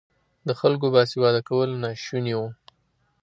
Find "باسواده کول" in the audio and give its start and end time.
0.95-1.69